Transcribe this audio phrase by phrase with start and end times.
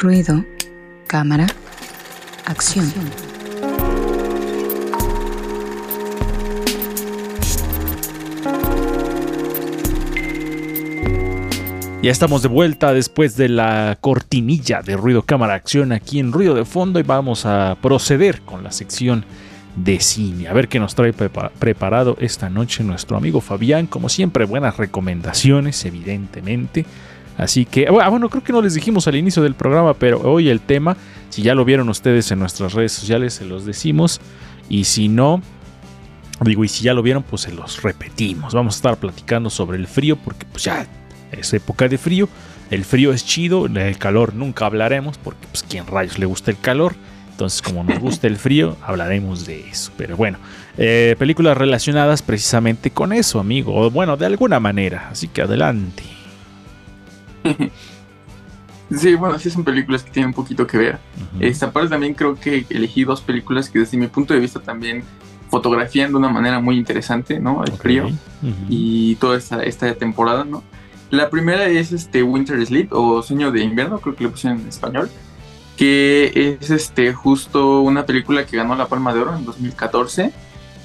[0.00, 0.44] Ruido,
[1.08, 1.48] cámara,
[2.46, 2.86] acción.
[12.00, 16.54] Ya estamos de vuelta después de la cortinilla de ruido cámara acción aquí en ruido
[16.54, 19.24] de fondo y vamos a proceder con la sección
[19.74, 20.46] de cine.
[20.46, 23.88] A ver qué nos trae preparado esta noche nuestro amigo Fabián.
[23.88, 26.86] Como siempre, buenas recomendaciones, evidentemente.
[27.38, 30.50] Así que, ah, bueno, creo que no les dijimos al inicio del programa, pero hoy
[30.50, 30.96] el tema,
[31.30, 34.20] si ya lo vieron ustedes en nuestras redes sociales, se los decimos.
[34.68, 35.40] Y si no,
[36.40, 38.54] digo, y si ya lo vieron, pues se los repetimos.
[38.54, 40.84] Vamos a estar platicando sobre el frío, porque pues ya
[41.30, 42.28] es época de frío.
[42.72, 46.58] El frío es chido, el calor nunca hablaremos porque pues quién rayos le gusta el
[46.58, 46.96] calor.
[47.30, 49.92] Entonces como nos gusta el frío, hablaremos de eso.
[49.96, 50.38] Pero bueno,
[50.76, 53.90] eh, películas relacionadas precisamente con eso, amigo.
[53.90, 55.08] Bueno, de alguna manera.
[55.10, 56.17] Así que adelante.
[58.90, 60.98] Sí, bueno, sí son películas que tienen un poquito que ver.
[61.40, 65.04] Esta parte también creo que elegí dos películas que desde mi punto de vista también
[65.50, 67.62] fotografían de una manera muy interesante, ¿no?
[67.64, 68.08] El frío
[68.68, 70.62] y toda esta, esta temporada, ¿no?
[71.10, 74.68] La primera es este Winter Sleep o Sueño de Invierno, creo que le pusieron en
[74.68, 75.10] español,
[75.76, 80.32] que es este justo una película que ganó la Palma de Oro en 2014,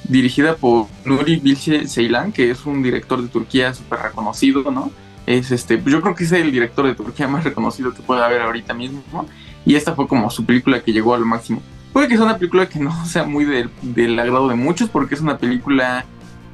[0.05, 4.91] dirigida por Nuri Bilge Ceylan, que es un director de Turquía súper reconocido, ¿no?
[5.25, 8.41] Es este, yo creo que es el director de Turquía más reconocido que pueda haber
[8.41, 9.25] ahorita mismo, ¿no?
[9.65, 11.61] Y esta fue como su película que llegó al máximo.
[11.93, 15.15] Puede que sea una película que no sea muy del, del agrado de muchos, porque
[15.15, 16.05] es una película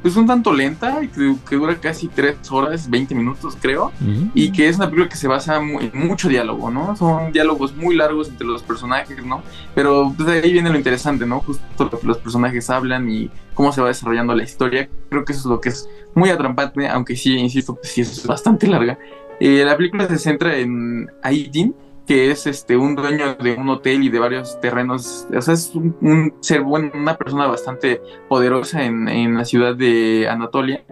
[0.01, 3.91] pues un tanto lenta, que, que dura casi 3 horas, 20 minutos creo,
[4.33, 6.95] y que es una película que se basa en mucho diálogo, ¿no?
[6.95, 9.41] Son diálogos muy largos entre los personajes, ¿no?
[9.75, 11.41] Pero pues, de ahí viene lo interesante, ¿no?
[11.41, 14.89] Justo lo que los personajes hablan y cómo se va desarrollando la historia.
[15.09, 18.25] Creo que eso es lo que es muy atrampante, aunque sí, insisto, pues sí es
[18.25, 18.97] bastante larga.
[19.39, 21.73] Eh, la película se centra en Aidin,
[22.09, 25.75] que es este un dueño de un hotel y de varios terrenos, o sea, es
[25.75, 30.83] un, ser bueno, una persona bastante poderosa en, la ciudad de Anatolia.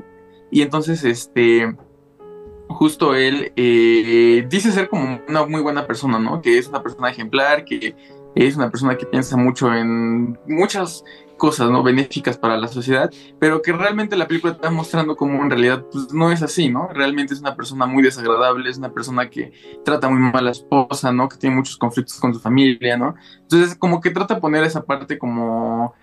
[0.52, 1.76] Y entonces, este,
[2.70, 6.40] justo él eh, dice ser como una muy buena persona, ¿no?
[6.40, 7.96] Que es una persona ejemplar, que
[8.36, 11.04] es una persona que piensa mucho en muchas
[11.38, 15.50] cosas no benéficas para la sociedad, pero que realmente la película está mostrando como en
[15.50, 16.90] realidad pues, no es así, ¿no?
[16.90, 19.54] Realmente es una persona muy desagradable, es una persona que
[19.86, 21.30] trata muy mal a la esposa, ¿no?
[21.30, 23.16] Que tiene muchos conflictos con su familia, ¿no?
[23.42, 25.94] Entonces como que trata de poner esa parte como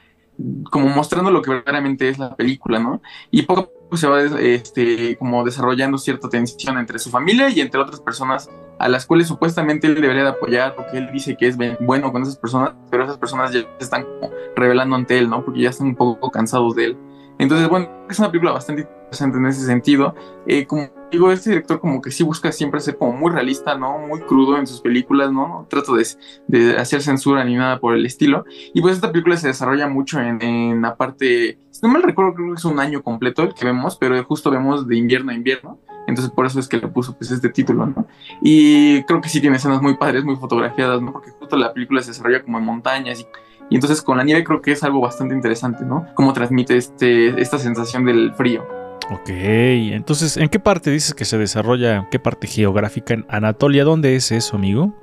[0.71, 3.01] como mostrando lo que verdaderamente es la película, ¿no?
[3.31, 7.61] Y poco a poco se va este, como desarrollando cierta tensión entre su familia y
[7.61, 11.47] entre otras personas a las cuales supuestamente él debería de apoyar porque él dice que
[11.47, 15.45] es bueno con esas personas, pero esas personas ya están como revelando ante él, ¿no?
[15.45, 16.97] Porque ya están un poco cansados de él.
[17.39, 20.15] Entonces, bueno, es una película bastante interesante en ese sentido.
[20.47, 23.99] Eh, como digo, este director como que sí busca siempre ser como muy realista, ¿no?
[23.99, 25.49] Muy crudo en sus películas, ¿no?
[25.49, 26.07] No trato de,
[26.47, 28.45] de, hacer censura ni nada por el estilo.
[28.73, 32.34] Y pues esta película se desarrolla mucho en, en la parte, si no mal recuerdo,
[32.34, 35.34] creo que es un año completo el que vemos, pero justo vemos de invierno a
[35.34, 35.79] invierno.
[36.06, 38.06] Entonces por eso es que le puso pues este título, ¿no?
[38.42, 41.12] Y creo que sí tiene escenas muy padres, muy fotografiadas, ¿no?
[41.12, 43.26] Porque justo la película se desarrolla como en montañas y
[43.70, 46.06] y entonces con la nieve creo que es algo bastante interesante, ¿no?
[46.15, 48.66] Cómo transmite este, esta sensación del frío.
[49.10, 53.84] Ok, entonces, ¿en qué parte dices que se desarrolla, en qué parte geográfica en Anatolia?
[53.84, 54.94] ¿Dónde es eso, amigo?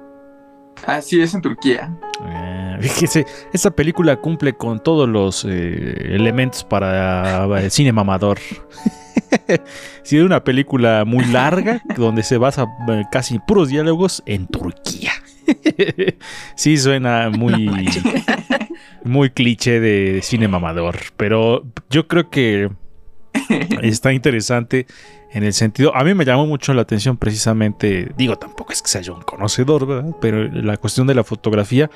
[0.87, 1.95] Ah, sí, es en Turquía.
[2.25, 8.39] Eh, fíjese, esta película cumple con todos los eh, elementos para el cine mamador.
[10.03, 15.11] sí, es una película muy larga, donde se basa eh, casi puros diálogos en Turquía.
[16.55, 17.69] sí, suena muy,
[19.03, 22.69] muy cliché de cine mamador, pero yo creo que
[23.81, 24.85] está interesante
[25.33, 28.89] en el sentido, a mí me llamó mucho la atención precisamente, digo, tampoco es que
[28.89, 30.15] sea yo un conocedor, ¿verdad?
[30.19, 31.89] pero la cuestión de la fotografía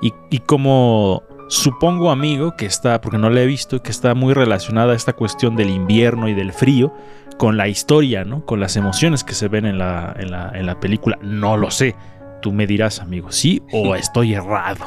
[0.00, 4.32] y, y como supongo amigo que está, porque no la he visto, que está muy
[4.32, 6.94] relacionada a esta cuestión del invierno y del frío
[7.36, 8.46] con la historia, ¿no?
[8.46, 11.18] Con las emociones que se ven en la, en la, en la película.
[11.22, 11.96] No lo sé.
[12.40, 14.84] Tú me dirás, amigo, ¿sí o estoy errado?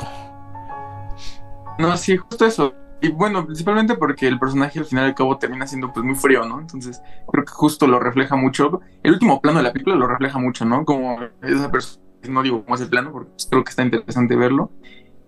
[1.79, 2.73] No, sí, justo eso.
[3.01, 6.15] Y bueno, principalmente porque el personaje al final y al cabo termina siendo pues muy
[6.15, 6.61] frío, ¿no?
[6.61, 8.79] Entonces creo que justo lo refleja mucho.
[9.03, 10.85] El último plano de la película lo refleja mucho, ¿no?
[10.85, 14.71] Como esa persona, no digo cómo es el plano, porque creo que está interesante verlo.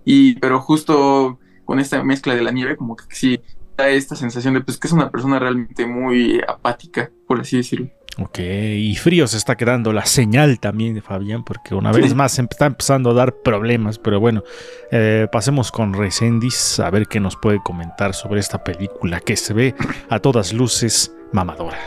[0.06, 3.42] Y, pero justo con esta mezcla de la nieve, como que sí
[3.76, 7.90] da esta sensación de pues que es una persona realmente muy apática, por así decirlo.
[8.18, 12.40] Ok, y frío se está quedando la señal también de Fabián, porque una vez más
[12.40, 14.42] está empezando a dar problemas, pero bueno,
[14.90, 19.54] eh, pasemos con Resendis a ver qué nos puede comentar sobre esta película que se
[19.54, 19.76] ve
[20.10, 21.78] a todas luces mamadora.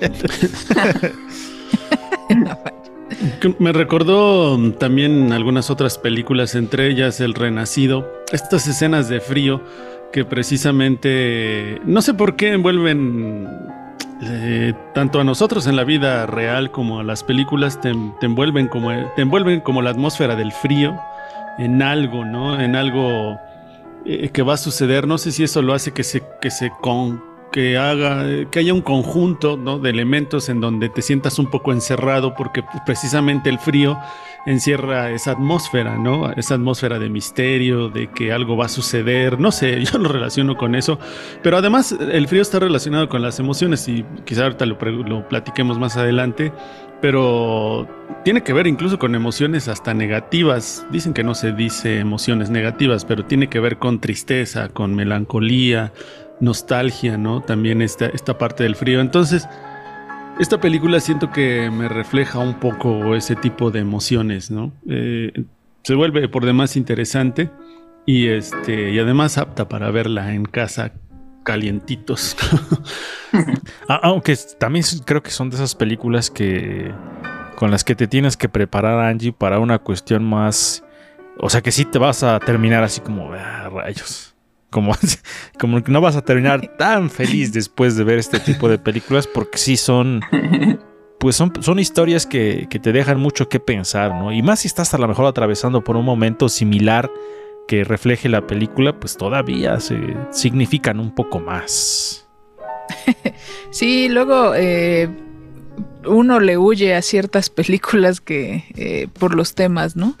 [3.58, 9.62] Me recordó también algunas otras películas, entre ellas El Renacido, estas escenas de frío
[10.12, 13.48] que precisamente, no sé por qué envuelven
[14.22, 17.92] eh, tanto a nosotros en la vida real como a las películas, te,
[18.22, 20.98] envuelven como, te envuelven como la atmósfera del frío
[21.58, 22.60] en algo, ¿no?
[22.60, 23.38] En algo
[24.04, 25.06] eh, que va a suceder.
[25.06, 28.74] No sé si eso lo hace que se, que se con, que haga, que haya
[28.74, 33.98] un conjunto de elementos en donde te sientas un poco encerrado, porque precisamente el frío
[34.46, 36.30] encierra esa atmósfera, ¿no?
[36.32, 40.56] Esa atmósfera de misterio, de que algo va a suceder, no sé, yo lo relaciono
[40.56, 40.98] con eso,
[41.42, 45.78] pero además el frío está relacionado con las emociones y quizá ahorita lo, lo platiquemos
[45.78, 46.52] más adelante,
[47.00, 47.86] pero
[48.24, 50.84] tiene que ver incluso con emociones hasta negativas.
[50.90, 55.92] Dicen que no se dice emociones negativas, pero tiene que ver con tristeza, con melancolía,
[56.40, 57.40] nostalgia, ¿no?
[57.42, 59.00] También esta, esta parte del frío.
[59.00, 59.48] Entonces,
[60.38, 64.72] esta película siento que me refleja un poco ese tipo de emociones, ¿no?
[64.88, 65.32] Eh,
[65.82, 67.50] se vuelve por demás interesante
[68.06, 70.92] y, este, y además apta para verla en casa
[71.44, 72.36] calientitos.
[73.90, 76.94] Ah, aunque también creo que son de esas películas que
[77.56, 80.82] con las que te tienes que preparar, Angie, para una cuestión más...
[81.38, 84.34] O sea que sí te vas a terminar así como, ah, rayos.
[84.70, 84.92] Como,
[85.58, 89.26] como que no vas a terminar tan feliz después de ver este tipo de películas
[89.26, 90.20] porque sí son...
[91.18, 94.32] Pues son, son historias que, que te dejan mucho que pensar, ¿no?
[94.32, 97.10] Y más si estás a lo mejor atravesando por un momento similar
[97.66, 99.98] que refleje la película, pues todavía se
[100.30, 102.28] significan un poco más.
[103.70, 105.08] sí, luego eh,
[106.04, 110.16] uno le huye a ciertas películas que eh, por los temas, ¿no?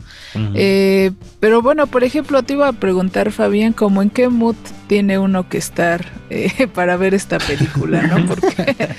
[0.54, 4.56] Eh, pero bueno, por ejemplo, te iba a preguntar, Fabián, como en qué mood
[4.86, 8.26] tiene uno que estar eh, para ver esta película, ¿no?
[8.28, 8.94] Porque,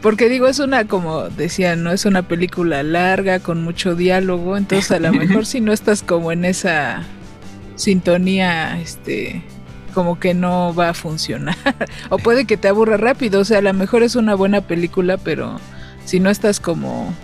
[0.00, 4.90] porque digo, es una, como decía, no es una película larga con mucho diálogo, entonces
[4.90, 7.04] a lo mejor si no estás como en esa
[7.76, 9.42] sintonía, este,
[9.94, 11.56] como que no va a funcionar.
[12.10, 15.16] o puede que te aburra rápido, o sea, a lo mejor es una buena película,
[15.16, 15.58] pero
[16.04, 17.14] si no estás como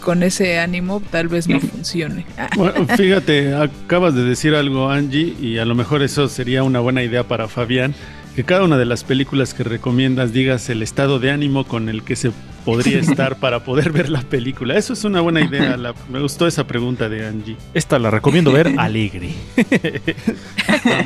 [0.00, 2.26] con ese ánimo, tal vez no funcione.
[2.56, 7.02] bueno, fíjate, acabas de decir algo, Angie, y a lo mejor eso sería una buena
[7.02, 7.94] idea para Fabián
[8.34, 12.02] que cada una de las películas que recomiendas digas el estado de ánimo con el
[12.02, 12.32] que se
[12.64, 14.76] podría estar para poder ver la película.
[14.76, 15.76] Eso es una buena idea.
[16.10, 17.56] me gustó esa pregunta de Angie.
[17.74, 19.34] Esta la recomiendo ver alegre.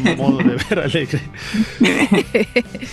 [0.06, 1.20] A modo de ver alegre.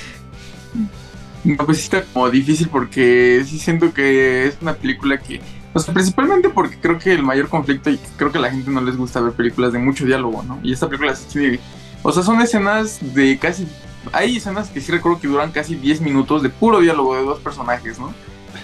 [1.46, 5.40] No, pues está como difícil porque sí siento que es una película que,
[5.74, 8.72] o sea, principalmente porque creo que el mayor conflicto y creo que a la gente
[8.72, 10.60] no les gusta ver películas de mucho diálogo, ¿no?
[10.64, 11.60] Y esta película sí,
[12.02, 13.68] o sea, son escenas de casi
[14.14, 17.40] hay escenas que sí recuerdo que duran casi 10 minutos de puro diálogo de dos
[17.40, 18.14] personajes, ¿no?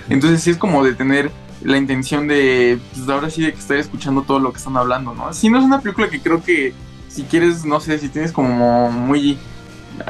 [0.09, 1.31] Entonces sí es como de tener
[1.63, 5.13] la intención de, pues ahora sí, de que estar escuchando todo lo que están hablando,
[5.13, 5.31] ¿no?
[5.33, 6.73] Sí, no es una película que creo que
[7.07, 9.37] si quieres, no sé, si tienes como muy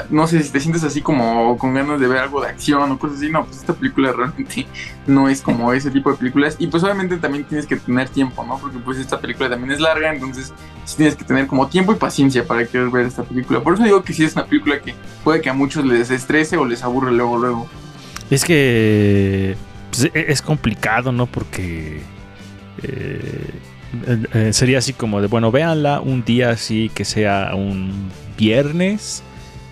[0.09, 2.99] no sé si te sientes así como con ganas de ver algo de acción o
[2.99, 4.67] cosas así, no, pues esta película realmente
[5.07, 8.43] no es como ese tipo de películas y pues obviamente también tienes que tener tiempo,
[8.45, 8.57] ¿no?
[8.57, 10.53] Porque pues esta película también es larga, entonces
[10.85, 13.61] sí tienes que tener como tiempo y paciencia para querer ver esta película.
[13.61, 14.93] Por eso digo que sí es una película que
[15.23, 17.69] puede que a muchos les estrese o les aburre luego, luego.
[18.29, 19.55] Es que
[19.89, 21.25] pues, e-, es complicado, ¿no?
[21.25, 22.01] Porque...
[22.83, 23.49] Eh,
[24.33, 29.21] eh, sería así como de, bueno, véanla un día así que sea un viernes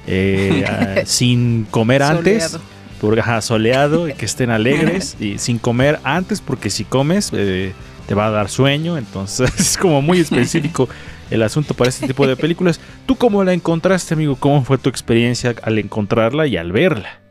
[0.09, 2.59] eh, sin comer antes.
[2.99, 7.71] Porque, soleado y que estén alegres y sin comer antes porque si comes eh,
[8.07, 10.89] te va a dar sueño, entonces es como muy específico
[11.29, 12.81] el asunto para este tipo de películas.
[13.05, 14.35] ¿Tú cómo la encontraste, amigo?
[14.35, 17.21] ¿Cómo fue tu experiencia al encontrarla y al verla?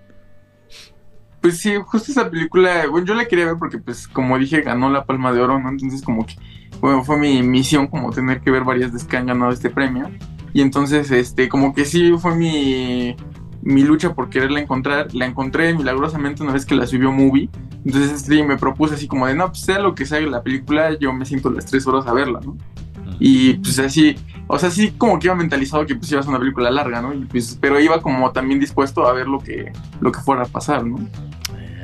[1.43, 4.89] Pues sí, justo esa película, bueno, yo la quería ver porque pues como dije ganó
[4.89, 5.69] la Palma de Oro, ¿no?
[5.69, 6.35] Entonces como que
[6.81, 10.11] bueno, fue mi misión como tener que ver varias de que han ganado este premio.
[10.53, 13.17] Y entonces, este, como que sí fue mi,
[13.63, 15.15] mi lucha por quererla encontrar.
[15.15, 17.51] La encontré milagrosamente una vez que la subió Movie.
[17.85, 20.99] Entonces sí, me propuse así como de, no, pues sea lo que sea la película,
[20.99, 22.57] yo me siento las tres horas a verla, ¿no?
[23.21, 26.31] Y pues así, o sea, sí como que iba mentalizado que pues iba a ser
[26.31, 27.15] una película larga, ¿no?
[27.15, 30.47] Y pues, pero iba como también dispuesto a ver lo que, lo que fuera a
[30.47, 30.99] pasar, ¿no?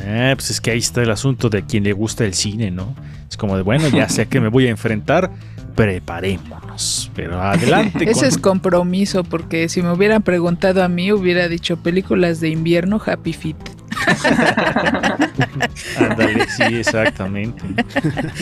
[0.07, 2.95] Eh, pues es que ahí está el asunto de quien le gusta el cine, ¿no?
[3.29, 5.31] Es como de, bueno, ya sé a qué me voy a enfrentar,
[5.75, 7.11] preparémonos.
[7.15, 8.05] Pero adelante.
[8.11, 13.01] Ese es compromiso, porque si me hubieran preguntado a mí, hubiera dicho películas de invierno
[13.05, 13.57] Happy Feet.
[15.99, 17.63] Ándale, sí, exactamente.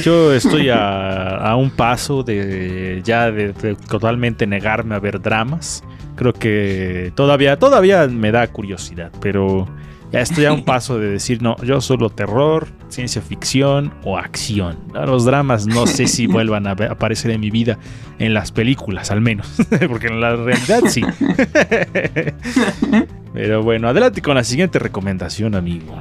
[0.02, 3.52] Yo estoy a, un paso de ya de,
[3.88, 5.84] totalmente negarme a ver dramas.
[6.16, 9.68] Creo que todavía, todavía me da curiosidad, pero
[10.12, 14.76] Ya estoy a un paso de decir, no, yo solo terror, ciencia ficción o acción.
[14.92, 17.78] Los dramas no sé si vuelvan a aparecer en mi vida
[18.18, 19.50] en las películas, al menos,
[19.88, 21.02] porque en la realidad sí.
[23.32, 25.94] Pero bueno, adelante con la siguiente recomendación, amigo.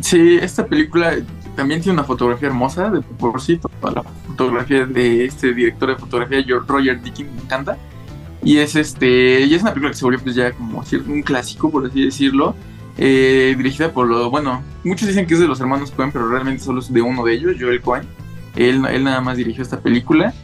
[0.00, 1.14] Sí, esta película
[1.54, 5.96] también tiene una fotografía hermosa, de por sí, toda la fotografía de este director de
[5.96, 7.78] fotografía, Roger Dickens, me encanta.
[8.42, 11.70] Y es este, y es una película que se volvió pues ya como un clásico,
[11.70, 12.56] por así decirlo.
[12.98, 16.62] Eh, dirigida por lo, bueno, muchos dicen que es de los hermanos Cohen, pero realmente
[16.62, 18.06] solo es de uno de ellos, Joel Cohen.
[18.56, 20.34] Él, él nada más dirigió esta película.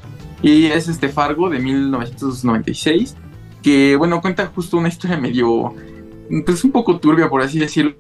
[0.43, 3.17] Y es este Fargo de 1996,
[3.63, 5.75] que bueno, cuenta justo una historia medio,
[6.45, 7.97] pues un poco turbia, por así decirlo,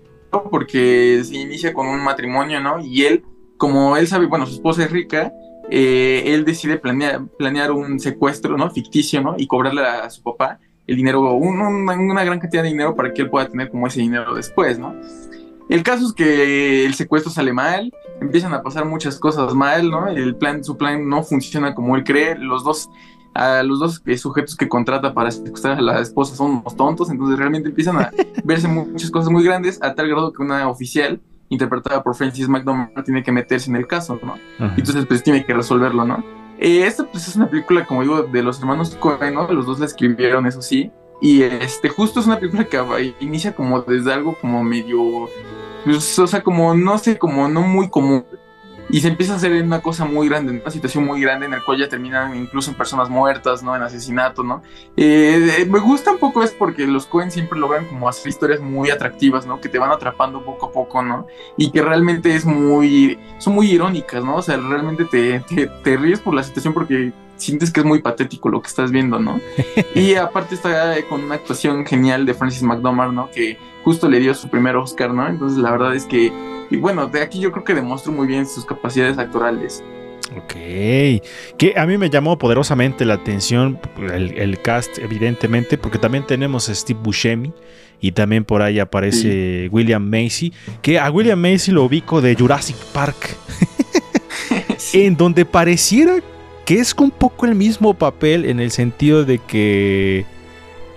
[0.50, 2.84] porque se inicia con un matrimonio, ¿no?
[2.84, 3.24] Y él,
[3.56, 5.32] como él sabe, bueno, su esposa es rica,
[5.70, 8.70] eh, él decide planear, planear un secuestro, ¿no?
[8.70, 9.34] Ficticio, ¿no?
[9.38, 13.30] Y cobrarle a su papá el dinero, una gran cantidad de dinero para que él
[13.30, 14.94] pueda tener como ese dinero después, ¿no?
[15.68, 20.06] El caso es que el secuestro sale mal, empiezan a pasar muchas cosas mal, ¿no?
[20.06, 22.88] El plan, su plan no funciona como él cree, los dos,
[23.34, 27.36] a los dos sujetos que contrata para secuestrar a la esposa son unos tontos, entonces
[27.36, 28.12] realmente empiezan a
[28.44, 33.04] verse muchas cosas muy grandes, a tal grado que una oficial interpretada por Francis McDormand
[33.04, 34.34] tiene que meterse en el caso, ¿no?
[34.76, 36.45] Entonces pues tiene que resolverlo, ¿no?
[36.58, 39.50] Eh, esta pues es una película, como digo, de los hermanos Coen, ¿no?
[39.52, 40.90] Los dos la escribieron, eso sí.
[41.20, 45.28] Y este, justo es una película que inicia como desde algo como medio,
[45.84, 48.24] pues, o sea, como no sé, como no muy común
[48.88, 51.64] y se empieza a hacer una cosa muy grande, una situación muy grande en la
[51.64, 53.74] cual ya terminan incluso en personas muertas, ¿no?
[53.74, 54.62] En asesinato, ¿no?
[54.96, 58.90] Eh, me gusta un poco es porque los Cohen siempre logran como hacer historias muy
[58.90, 59.60] atractivas, ¿no?
[59.60, 61.26] Que te van atrapando poco a poco, ¿no?
[61.56, 64.36] Y que realmente es muy, son muy irónicas, ¿no?
[64.36, 68.00] O sea, realmente te, te, te ríes por la situación porque sientes que es muy
[68.00, 69.40] patético lo que estás viendo, ¿no?
[69.94, 73.30] y aparte está con una actuación genial de Francis McDormand, ¿no?
[73.30, 75.26] Que justo le dio su primer Oscar, ¿no?
[75.28, 76.32] Entonces la verdad es que
[76.70, 79.84] y bueno, de aquí yo creo que demostró muy bien sus capacidades actorales.
[80.36, 80.54] Ok,
[81.56, 83.78] que a mí me llamó poderosamente la atención
[84.12, 87.52] el, cast, evidentemente, porque también tenemos a Steve Buscemi
[88.00, 90.52] y también por ahí aparece William Macy,
[90.82, 93.36] que a William Macy lo ubico de Jurassic Park,
[94.92, 96.16] en donde pareciera
[96.66, 100.26] que es un poco el mismo papel en el sentido de que...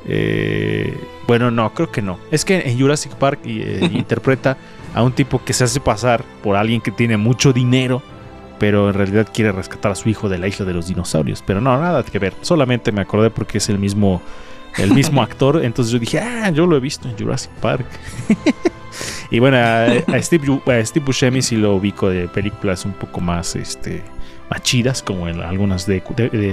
[0.07, 0.97] Eh,
[1.27, 2.17] bueno, no, creo que no.
[2.31, 4.57] Es que en Jurassic Park eh, interpreta
[4.95, 8.01] a un tipo que se hace pasar por alguien que tiene mucho dinero,
[8.57, 11.43] pero en realidad quiere rescatar a su hijo de la isla de los dinosaurios.
[11.45, 12.33] Pero no, nada que ver.
[12.41, 14.23] Solamente me acordé porque es el mismo,
[14.77, 15.63] el mismo actor.
[15.63, 17.85] Entonces yo dije, ah, yo lo he visto en Jurassic Park.
[19.29, 23.55] y bueno, a, Steve, a Steve Buscemi sí lo ubico de películas un poco más,
[23.55, 24.01] este,
[24.49, 26.01] más chidas, como en algunas de,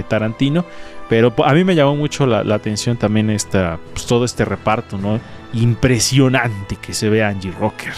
[0.07, 0.65] Tarantino.
[1.09, 5.19] Pero a mí me llamó mucho la, atención también esta, pues, todo este reparto, ¿no?
[5.53, 7.93] Impresionante que se ve Angie Rocker.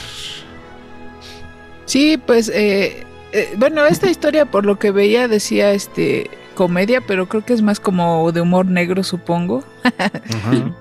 [1.86, 7.28] Sí, pues, eh, eh, bueno, esta historia por lo que veía decía este comedia, pero
[7.28, 9.64] creo que es más como de humor negro, supongo.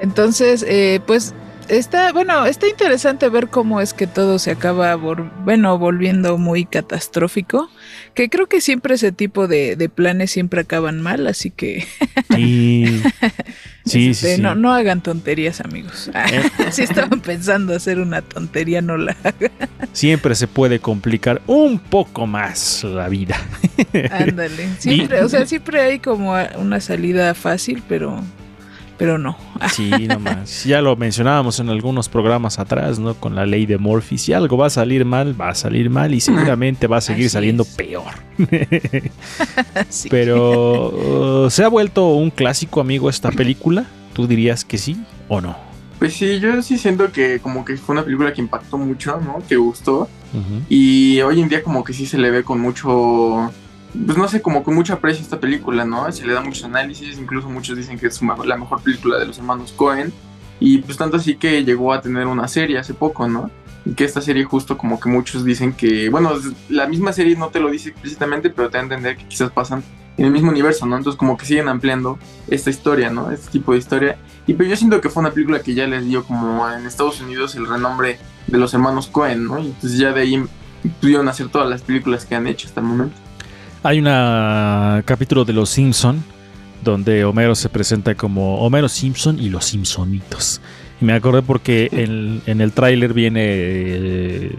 [0.00, 1.34] Entonces, eh, pues
[1.68, 7.70] está, bueno, está interesante ver cómo es que todo se acaba, bueno, volviendo muy catastrófico.
[8.14, 11.84] Que creo que siempre ese tipo de, planes siempre acaban mal, así que.
[12.34, 13.02] sí,
[13.84, 16.10] sí, este, No, no hagan tonterías, amigos.
[16.14, 16.50] Eh.
[16.70, 19.50] si estaban pensando hacer una tontería, no la hagan.
[19.92, 23.36] Siempre se puede complicar un poco más la vida.
[24.10, 24.68] Ándale.
[24.78, 28.22] Siempre, o sea, siempre hay como una salida fácil, pero
[28.96, 29.36] pero no.
[29.72, 30.64] Sí, nomás.
[30.64, 33.14] Ya lo mencionábamos en algunos programas atrás, ¿no?
[33.14, 34.18] Con la ley de Morphy.
[34.18, 37.30] Si algo va a salir mal, va a salir mal y seguramente va a seguir
[37.30, 38.12] saliendo peor.
[40.10, 43.86] Pero, ¿se ha vuelto un clásico, amigo, esta película?
[44.12, 44.96] ¿Tú dirías que sí
[45.28, 45.56] o no?
[45.98, 49.42] Pues sí, yo sí siento que como que fue una película que impactó mucho, ¿no?
[49.48, 50.08] Que gustó.
[50.68, 53.52] Y hoy en día como que sí se le ve con mucho
[54.06, 56.10] pues no sé, como con mucho aprecio esta película, ¿no?
[56.10, 59.38] Se le da muchos análisis, incluso muchos dicen que es la mejor película de los
[59.38, 60.12] hermanos Cohen.
[60.60, 63.50] Y pues tanto así que llegó a tener una serie hace poco, ¿no?
[63.84, 66.32] Y que esta serie justo como que muchos dicen que, bueno,
[66.68, 69.50] la misma serie no te lo dice explícitamente, pero te da a entender que quizás
[69.50, 69.84] pasan
[70.16, 70.96] en el mismo universo, ¿no?
[70.96, 73.30] Entonces como que siguen ampliando esta historia, ¿no?
[73.30, 74.18] Este tipo de historia.
[74.46, 77.20] Y pero yo siento que fue una película que ya les dio como en Estados
[77.20, 79.58] Unidos el renombre de los hermanos Cohen, ¿no?
[79.58, 80.44] Y entonces ya de ahí
[81.00, 83.16] pudieron hacer todas las películas que han hecho hasta el momento.
[83.86, 84.06] Hay un
[85.02, 86.24] capítulo de Los Simpson
[86.82, 90.62] donde Homero se presenta como Homero Simpson y los Simpsonitos.
[91.02, 94.58] Y me acordé porque en, el tráiler viene eh,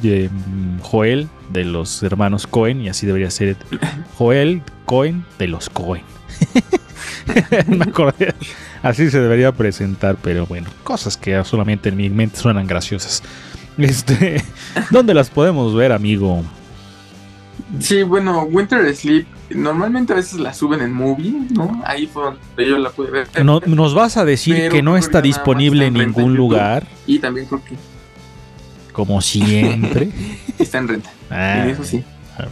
[0.00, 3.58] de, mm, Joel de los hermanos Cohen y así debería ser
[4.16, 6.04] Joel Cohen de los Cohen.
[7.66, 8.34] me acordé
[8.82, 13.22] Así se debería presentar, pero bueno, cosas que solamente en mi mente suenan graciosas.
[13.76, 14.42] Este,
[14.90, 16.42] ¿dónde las podemos ver, amigo?
[17.80, 21.82] Sí, bueno, Winter Sleep normalmente a veces la suben en movie, ¿no?
[21.84, 23.44] Ahí fue donde yo la pude ver.
[23.44, 26.86] No, ¿Nos vas a decir que no está disponible en ningún lugar?
[27.06, 27.76] Y también creo que.
[28.92, 30.10] Como siempre.
[30.58, 31.10] está en renta.
[31.30, 32.04] Ah, eso sí.
[32.38, 32.46] Ah,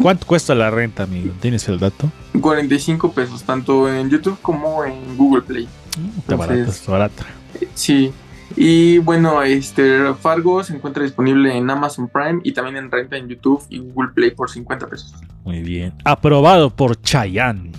[0.00, 1.32] ¿Cuánto cuesta la renta, amigo?
[1.40, 2.10] ¿Tienes el dato?
[2.40, 5.68] 45 pesos, tanto en YouTube como en Google Play.
[5.98, 7.26] Mm, barata, está barata.
[7.74, 8.12] Sí.
[8.56, 13.28] Y bueno, este Fargo se encuentra disponible en Amazon Prime y también en renta en
[13.28, 15.14] YouTube y Google Play por 50 pesos.
[15.44, 15.94] Muy bien.
[16.04, 17.72] Aprobado por Chayanne.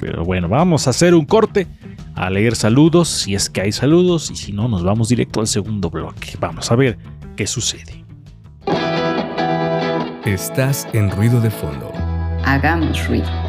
[0.00, 1.66] Pero bueno, vamos a hacer un corte,
[2.14, 5.46] a leer saludos, si es que hay saludos, y si no, nos vamos directo al
[5.46, 6.36] segundo bloque.
[6.38, 6.98] Vamos a ver
[7.36, 8.04] qué sucede.
[10.24, 11.90] Estás en ruido de fondo.
[12.44, 13.47] Hagamos ruido.